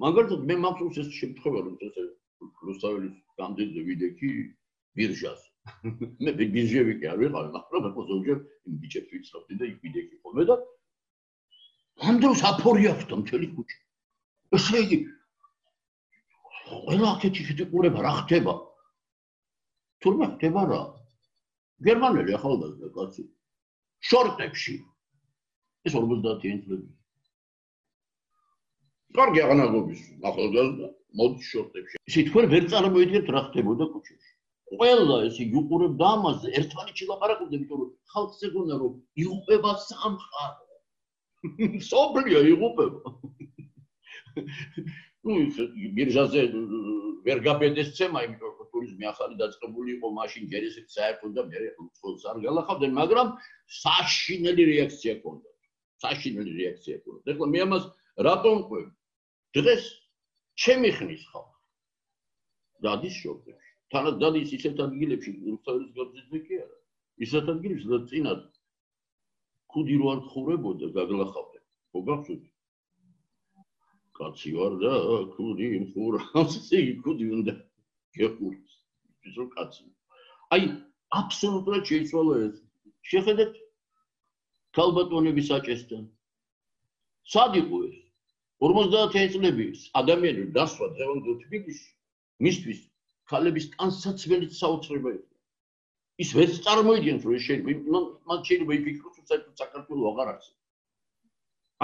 [0.04, 1.94] მაგალითად მე მაქვს ეს შემთხვევა რომ ეს
[2.68, 4.30] რუსთაველის გამდიდრე ვიდექი
[4.98, 5.40] ბირჟას
[6.24, 8.38] მე ბირჟები კი არ ვიყავ მაგრამ მე პოზოჯერ
[8.70, 10.56] იმ ბიჭებს ვიცნობდი და იქ ვიდექი ხოლმე და
[12.08, 13.78] ამ დროს აფორი აქვს და მთელი ქუჩა.
[14.56, 14.98] ესე იგი
[16.70, 18.54] ყველა აქეთი შეტყურება რა ხდება?
[20.04, 20.80] თურმე ხდება რა?
[21.88, 23.26] გერმანელი ახალგაზრდა კაცი
[24.11, 24.74] შორტებში.
[25.88, 26.92] ეს 50-იან წლებში
[29.16, 30.88] კარგი აღნაგობის ახალგაზრდა
[31.20, 31.96] მოდი შორტებში.
[32.11, 34.30] ისე თქვენ ვერ წარმოიდგენთ რა ხდებოდა ქუჩაში.
[34.70, 40.66] ყველა ესე იყურებდა ამას ერთმანეთში ლაპარაკობდა იმიტომ რომ ხალხს ეგონა რომ იღუპება სამყარო
[41.90, 43.14] სოფლიო იღუპება
[45.26, 45.33] ну
[45.96, 46.42] биржაზე
[47.26, 51.59] ვერ გაბედეს ცემა, იმიტომ რომ ტურიზმი ახალი დაწყებული იყო მაშინ ჯერ ისეთ საერთოდ და მე
[51.85, 53.28] უცხოს არ გელახავდნენ, მაგრამ
[53.80, 55.48] საშინელი რეაქცია ჰქონდა.
[56.04, 57.24] საშინელი რეაქცია ჰქონდა.
[57.35, 57.85] ეხლა მე ამას
[58.28, 58.88] რატომ ყვებ?
[59.56, 59.85] დღეს
[60.56, 61.61] ჩემი ხნის ხალხი
[62.85, 63.70] დადის შოპებში.
[63.92, 66.76] თანაც დადის ისეთ ადგილებში, რუსთავის გზებზე კი არა.
[67.26, 68.42] ისეთ ადგილებში, სადაც წინათ
[69.72, 71.64] ქუდი რო არ ხურებოდა, გაგლახავდნენ.
[71.92, 72.44] ხო გახსოვთ?
[74.20, 74.92] კაცი ვარ და
[75.35, 77.54] ქუდი ხურავს იგი ქუდი უნდა
[78.18, 78.76] გეხურს
[79.30, 79.85] ის რო კაცი.
[80.54, 80.62] აი
[81.20, 82.56] აბსოლუტურად შეიცვალა ეს.
[83.12, 83.52] შეხედეთ.
[84.78, 86.04] ქალბატონების საჭესთან
[87.35, 87.98] სად იყო ეს?
[88.66, 91.90] 50 წლების ადამიანი დასვა დღევანდელ თბილისში.
[92.44, 92.80] მისთვის
[93.30, 95.30] ქალების ტანსაცმელი საოცრება იყო
[96.24, 100.48] ის ვერ წარმოიდგენს რომ შეიძლება მათ შეიძლება იფიქროს რომ საერთოდ საქართველოს აღარ არის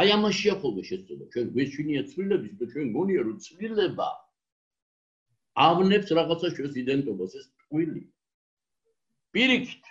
[0.00, 4.09] აი ამაშია ხოლმე შეცდომა ჩვენ გვეჩვენია ცვლილების და ჩვენ გონია რომ ცვლილება.
[5.66, 8.02] ავნებს რაღაცა ჩვენს იდენტობას ეს ტყვილი.
[9.32, 9.85] პირიქით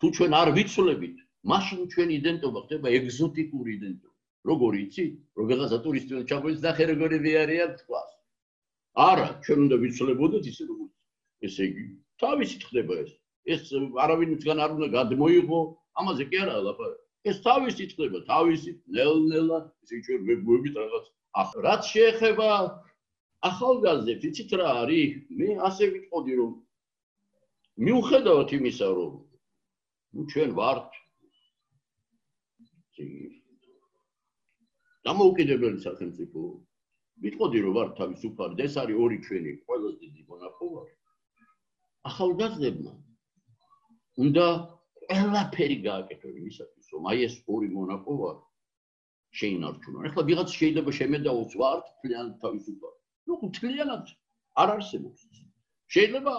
[0.00, 1.16] თუ ჩვენ არ ვიცვლებით
[1.52, 4.16] მაშინ ჩვენი იდენტობა ხდება ეგზოტიკური იდენტობა.
[4.50, 5.04] როგორ იცი
[5.36, 8.02] რომ რაღაცა ტურისტი ჩაგვეც და ხერგორები არიან თქვა
[9.08, 10.88] არა ჩვენ უნდა ვიცვლებოდეთ ისე როგორ
[11.44, 11.84] ესე იგი
[12.24, 13.12] თავისით ხდება ეს.
[13.52, 13.62] ეს
[14.04, 15.60] არავინისგან არ უნდა გადმოიღო
[16.00, 21.06] ამაზე კი არა ლაპარაკი ეს თავისი ხდება თავისი ნელ-ნელა ისე ჩვენ ვეგუებით რაღაც.
[21.66, 22.48] რაც შეეხება
[23.50, 25.12] ახალგაზრდებს იცით რა არის?
[25.40, 26.52] მე ასე ვიტყოდი რომ
[27.86, 29.12] მიუხედავად იმისა რომ
[30.14, 30.88] ნუ ჩვენ ვართ
[35.08, 36.40] დამოუკიდებელი სახელმწიფო
[37.24, 40.94] ვიტყოდი რომ ვართ თავისუფალი ეს არის ორი ჩვენი ყველაზე დიდი მონაპოლარი
[42.08, 42.92] ახალგაზრდებმა
[44.24, 44.46] უნდა
[45.10, 48.30] ყველაფერი გააკეთონ იმისათვის, რომ აი ეს ორი მონაპოვა
[49.40, 50.06] შეინარჩუნონ.
[50.10, 52.92] ახლა ვიღაც შეიძლება შემედაოს ვართ თლიანად თავისუფალ.
[53.26, 54.04] ნუ თლიანად
[54.62, 55.20] არ არსებობს.
[55.94, 56.34] შეიძლება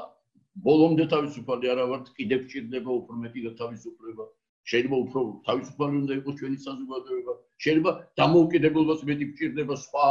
[0.68, 4.26] ბოლომდე თავისუფალი არა ვართ, კიდევ ჭირდება უფრო მეტი თავისუფლება.
[4.70, 7.34] შეიძლება უფრო თავისუფალი უნდა იყოს ჩვენი საზოგადოება.
[7.64, 10.08] შეიძლება დამოუკიდებლობას მეტი ჭირდება სხვა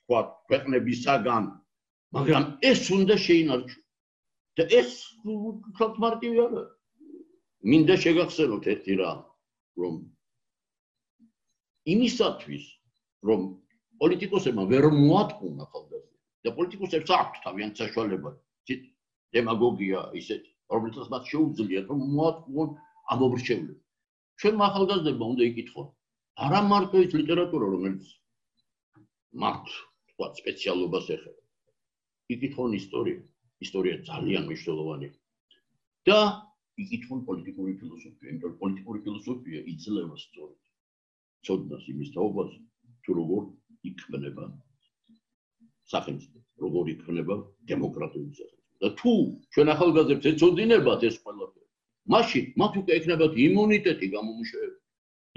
[0.00, 0.18] სხვა
[0.50, 1.44] ქვეყნებისაგან.
[2.16, 3.86] მაგრამ ეს უნდა შეინარჩუნოს.
[4.58, 4.90] და ეს
[5.24, 6.62] უფრო მარტივი არა.
[7.70, 9.18] მინდა შეგახსენოთ ერთი რამ,
[9.80, 9.96] რომ
[11.94, 12.64] იმისათვის,
[13.28, 13.40] რომ
[14.00, 16.00] პოლიტიკოსებმა ვერ მოატყუნა ხალხზე
[16.46, 18.30] და პოლიტიკოსებს აქვთ თავიანთი საშუალება,
[18.68, 18.82] თვით
[19.36, 20.42] დემაგოგია ისეთ,
[20.74, 22.70] რომელსაც მათ შეუძლიათ რომ მოატყუონ
[23.14, 23.80] ამობრჩევლები.
[24.40, 25.88] ჩვენ ახალგაზრდებმა უნდა იკითხონ,
[26.44, 28.04] არა მარტო ის ლიტერატურა, რომელიც
[29.44, 29.64] მათ
[30.12, 31.42] თქვა სპეციალობას ეხება.
[32.34, 33.20] იკითხონ ისტორია,
[33.64, 35.12] ისტორია ძალიან მნიშვნელოვანია.
[36.08, 36.18] და
[36.84, 40.60] იკითხონ პოლიტიკური ფილოსოფია, იმიტომ რომ პოლიტიკური ფილოსოფია იძლევა სწორად
[41.46, 42.50] ცოდნას იმის თაობას
[43.04, 43.42] თუ როგორ
[43.90, 44.44] იქმნება
[45.92, 47.36] სახელმწიფო, როგორ იქმნება
[47.70, 48.58] დემოკრატიული სახელმწიფო.
[48.80, 49.12] და თუ
[49.52, 51.68] ჩვენ ახალგაზრდებს ეცოდინებათ ეს ყველაფერი,
[52.14, 54.80] მაშინ მათ უკვე ექნებათ იმუნიტეტი გამომუშავებული.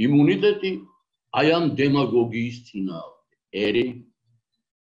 [0.05, 0.71] იმუნიტეტი
[1.39, 3.39] აი ამ დემაგოგიის წინააღმდეგ.
[3.67, 3.85] ერი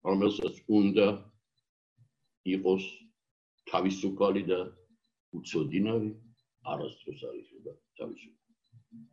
[0.07, 1.07] რომელსაც უნდა
[2.55, 2.85] იყოს
[3.71, 4.61] თავისუფალი და
[5.37, 6.11] უცოდინარი
[6.73, 9.05] არასდროს არის და თავისუფალი.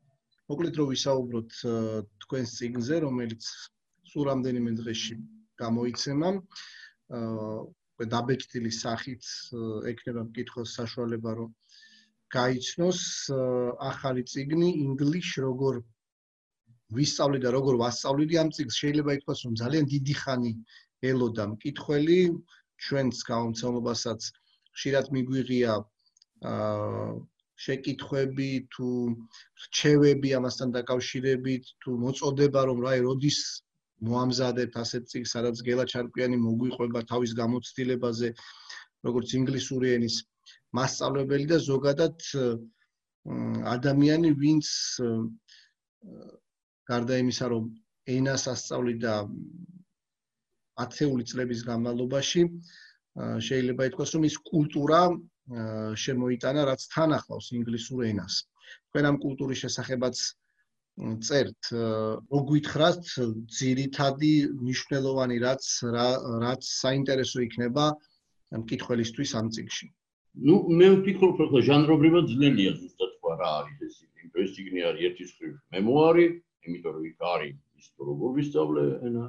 [0.51, 1.51] მოკლედ რომ ვისაუბროთ
[2.25, 3.43] თქვენს ციგნზე, რომელიც
[4.11, 5.15] სულ რამდენიმე დღეში
[5.63, 6.29] გამოიცემა,
[7.19, 9.23] აა დაბეჭდილი სახით
[9.91, 11.49] ექნება მკითხოს საშუალება რომ
[12.35, 13.01] გაიცნოს
[13.89, 15.77] ახალი ციგნი English როგორ
[16.97, 20.53] ვისწავლი და როგორ ვასწავლი ამ ციგს შეიძლება ითქვას რომ ძალიან დიდი ხანი
[21.11, 22.19] ელოდა მკითხველი.
[22.83, 24.21] ჩვენს გამომცემლობასაც
[24.75, 25.73] ხშირად მიგვიღია
[26.51, 27.11] აა
[27.63, 28.87] შეკითხვები თუ
[29.65, 33.39] რჩევები ამასთან დაკავშირებით თუ მოწოდება რომ რაი როდის
[34.07, 38.33] მოამზადებთ ასეთ ციგს სადაც გელა ჩარკვიანი მოგვიყვება თავის გამოცდილებაზე
[39.07, 40.17] როგორც ინგლისური ენის
[40.79, 42.27] მასწავლებელი და ზოგადად
[43.75, 44.67] ადამიანი ვინც
[46.91, 47.69] გარდა იმისა რომ
[48.17, 49.13] ენას ასწავლიდა
[50.83, 52.43] ათეული წლების განმავლობაში
[53.47, 54.99] შეიძლება ითქვას რომ ის კულტურა
[56.03, 58.35] შემოიტანა რაც თან ახლავს ინგლისურ ენას.
[58.89, 60.15] თქვენ ამ კულტურის შესახებაც
[61.25, 61.61] წერთ,
[62.29, 63.03] მოგვითხრათ
[63.59, 65.63] ძირითადი მნიშვნელოვანი რაც
[66.45, 67.85] რაც საინტერესო იქნება
[68.61, 69.87] მკითხველისთვის ამ წიგში.
[70.47, 74.29] ну მე ვფიქრობ რომ ჟანრობრივად ძნელია ზუსტად თქვა რა არის ეს ციგნი.
[74.43, 76.25] ეს ციგნი არის ერთი მხრივ მემუარი,
[76.65, 79.25] იმიტომ რომ იქ არის ის როგორ ვისწავლე ენა.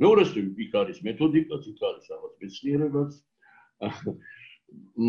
[0.00, 3.10] მეორე მხრივ იქ არის მეთოდიკაც, იქ არის რაღაც მეცნიერებაც.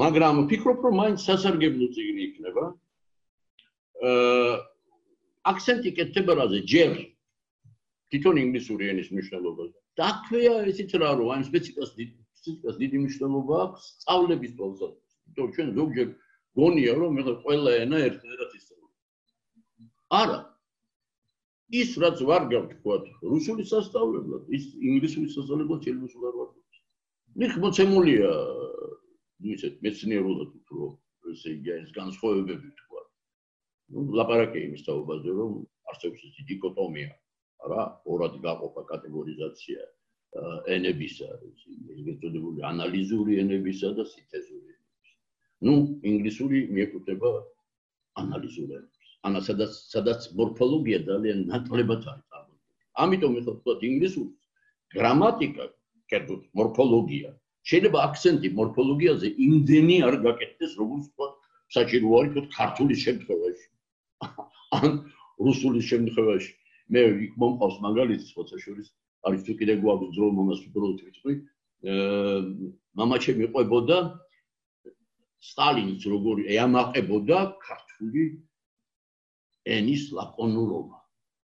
[0.02, 2.63] მაგრამ ვფიქრობ, რომ მაინც სასარგებლო ციგნი იქნება.
[4.02, 4.54] აა
[5.52, 6.91] აქცენტი კეთდება რაზე ჯერ
[8.12, 9.78] თვითონ ინგლისური ენის მნიშვნელობაზე.
[10.00, 15.00] დაქვეა ისიც რა რომ ამ სპეციფიკას სპეციფიკას დიდი მნიშვნელობა აქვს სწავლების პროცესში.
[15.36, 16.08] თო ჩვენ ზოგჯერ
[16.58, 18.88] გონია რომ მე ყველა ენა ერთადერთი ისწავლე.
[20.21, 20.39] არა,
[21.71, 26.50] ის რაც ვარ გავთქვათ რუსული სასწავლებლად ის ინგლისური სასწავლებლად შეიძლება ვარ
[27.41, 27.54] ნიხ
[29.41, 30.87] მოცემულია ისეთ მეცნიერულად უფრო
[31.33, 33.03] ესე იგი ეს განსხვავებები თქვა
[33.95, 35.53] ну ლაპარაკი იმის თაობაზე რომ
[35.93, 37.11] არსებობს ეს დიკოტომია
[37.67, 37.83] არა
[38.15, 39.81] ორად გაყოფა კატეგორიზაცია
[40.77, 41.29] ენებისა
[41.97, 45.17] ეგრეთ წოდებული ანალიზური ენებისა და სინთეზური ენებისა
[45.69, 45.75] ну
[46.12, 47.31] ინგლისური მიეკუთვნება
[48.25, 52.62] ანალიზური ენებს ანა სადაც სადაც მორფოლოგია ძალიან ნაკლებად არის წარმოდგენილი.
[53.05, 54.33] ამიტომ ეხლა ვთქვათ ინგლისური
[54.97, 55.65] გრამატიკა,
[56.11, 57.31] კერძოდ მორფოლოგია.
[57.69, 61.34] შეიძლება აქცენტი მორფოლოგიაზე იმდენი არ გაკეთდეს, როგორც ვთქვათ,
[61.76, 63.67] საჭირო არის თქო ქართულის შემთხვევაში.
[64.78, 64.91] ან
[65.45, 66.52] რუსულის შემთხვევაში.
[66.91, 68.88] მე იქ მომყავს მაგალითი ხოცა შორის
[69.28, 71.34] არის თუ კიდე გვაქვს ძრო მომას უბრალოდ ვიტყვი.
[71.91, 72.39] აა
[73.00, 73.97] მამაჩემი ყვებოდა
[75.50, 78.24] სტალინის როგორი ეამაყებოდა ქართული
[79.78, 80.97] ენის ლაკონურობა.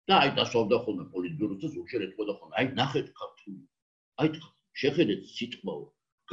[0.08, 3.62] და აი დასავდა ხოლმე პოლიტბიუროს და ზოგჯერ ეთქოდა ხოლმე, აი ნახეთ ქართული.
[4.24, 4.28] აი
[4.82, 5.84] შეხედეთ სიტყვაო,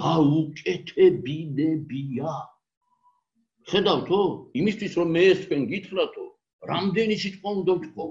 [0.00, 2.32] გაუკეთებინებია.
[3.70, 4.20] ხედავთო?
[4.60, 6.24] იმისთვის რომ მე ეს თქვენ გითხრათო,
[6.70, 8.06] რამდენი სიტყვა უნდა ვთქვა?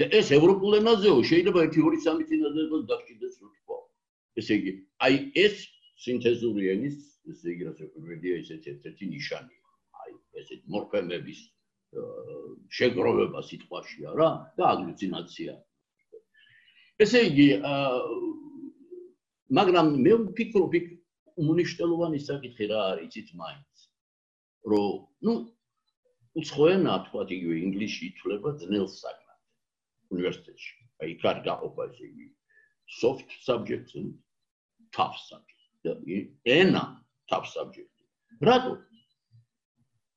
[0.00, 3.78] და ეს ევროპულ ენაზეო, შეიძლება 1 2 3 წინადადებას დაგჭირდეს რომ თქვა.
[4.40, 4.72] ესე იგი,
[5.04, 5.56] აი ეს
[6.04, 6.96] სინთეზური ენის,
[7.28, 9.64] ესე იგი, რა შეგვიძლია ისეთ ერთ-ერთი ნიშანია.
[10.00, 11.40] აი ესეთ მორფემების
[12.78, 15.52] შეგროვება სიტყვაშია რა და აგლუცინაცია.
[17.04, 17.48] ესე იგი,
[19.58, 20.86] მაგრამ მე ვფიქრობ, იქ
[21.40, 23.86] უნიშნელოვანი საკითხი რა არის, იცით მაინც.
[24.70, 24.90] რომ,
[25.26, 25.32] ну,
[26.38, 29.40] უცხოენა თქვა იგივე ინგლისში ითვლება ძნელ საკითხად
[30.14, 30.72] უნივერსიტეტში.
[31.00, 32.26] აი, იქ გაყოფა ესე იგი
[33.00, 34.18] soft subjects and
[34.92, 35.66] tough subjects.
[35.84, 35.96] და
[36.44, 36.84] ენა
[37.30, 37.94] tough subject.
[38.44, 38.76] რატო?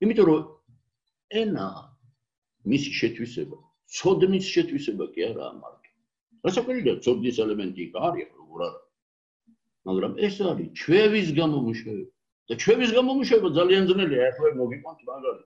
[0.03, 0.41] იმიტომ რომ
[1.41, 1.67] ენა
[2.67, 3.57] მისი შეთვისება
[3.97, 5.91] ცოდნის შეთვისება კი არაა მარტო
[6.47, 8.82] რასაკვირველია ცოდნის ელემენტი არის როგორ არა
[9.87, 12.11] მაგრამ ეს არის ჩვევის გამომუშავება.
[12.47, 14.21] და ჩვევის გამომუშავება ძალიან ძნელია.
[14.31, 15.39] ახლა მოგიყვანთ მაგალითად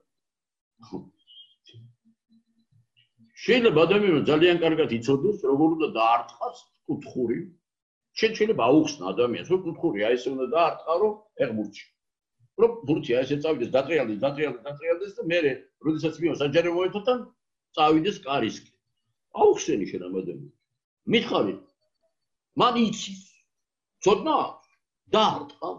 [3.44, 7.38] შეიძლება ადამიანმა ძალიან კარგად იცოდეს როგორ უნდა დაარტყას კუთხური.
[8.18, 11.86] შეიძლება აუხსნა ადამიანს რომ კუთხური აი ესე უნდა დაარტყარო ფეხბურთში
[12.58, 15.38] რომ ბურთია ესე წავიდეს დატრიალდეს დატრიალდეს დატრიალდეს და მე
[15.86, 17.18] როდესაც მიო საჯარო მოეთოთან
[17.78, 18.70] წავიდეს კარისკი.
[19.38, 20.54] აუხსენი შენ ამ ადამიანს.
[21.14, 21.54] მითხარი
[22.58, 23.22] მან იცის
[24.04, 24.36] ცოტნა
[25.14, 25.70] დაარტყა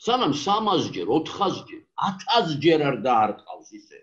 [0.00, 3.98] სანამ 300-ჯერ, 400-ჯერ, 1000-ჯერ არ დაარტყავს ისე,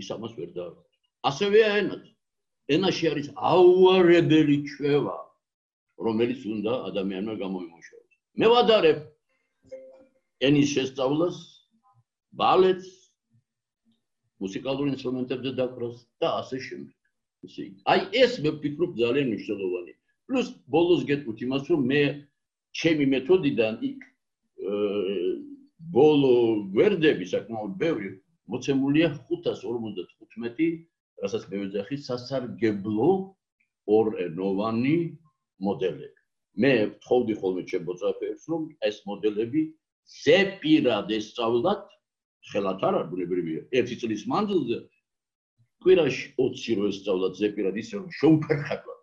[0.00, 0.96] ის ამას ვერ დაარტყავს.
[1.28, 2.04] ასევეა ენაც.
[2.70, 5.18] ენაში არის აუარებელი ჩვევა,
[6.06, 8.14] რომელიც უნდა ადამიანმა გამოიმუშავოს.
[8.40, 8.98] მე ვადარებ
[10.48, 11.36] ენის შესწავლას,
[12.40, 12.88] ბალეტს,
[14.40, 16.96] მუსიკალურ ინსტრუმენტებზე დაკვრას და ასე შემდეგ.
[17.44, 19.99] ისე აი ეს მე ვფიქრობ ძალიან მნიშვნელოვანია.
[20.30, 22.02] პლუს ბოლოს გეტყვით იმას, რომ მე
[22.78, 24.04] ჩემი მეთოდიდან იქ
[25.90, 26.34] ბოლო
[26.74, 28.10] გვერდები საკმაოდ ბევრი
[28.52, 30.68] მოცემულია 555
[31.24, 33.10] რასაც მე ვეძახი სასარგებლო
[33.96, 34.96] ორენოვანი
[35.66, 36.20] მოდელები.
[36.62, 39.62] მე ვთხოვდი ხოლმე ჩემ მოწაფეებს რომ ეს მოდელები
[40.22, 41.84] ზეპირად ესწავლათ
[42.50, 43.60] ხელათ არ არის ბუნებრივია.
[43.78, 44.78] ერთი წლის მანძილზე
[45.82, 49.00] კვირაში 20 რო ესწავლათ ზეპირად ისე რომ შეუფერხებლად.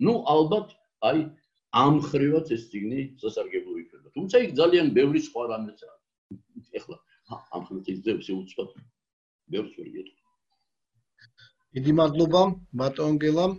[0.00, 0.68] ნუ ალბათ
[1.08, 1.18] აი
[1.74, 4.08] ამ ხრივაც ეს ციგნი სასარგებლო იქნება.
[4.16, 6.02] თუმცა იქ ძალიან ბევრი სხვა რამეც არის.
[6.78, 6.96] ეხლა
[7.54, 8.70] ამ ხრივაც იძებს უცბად
[9.50, 10.20] ბევრს ვერ გეტყვი.
[11.74, 12.42] დიდი მადლობა
[12.80, 13.52] ბატონ გელამ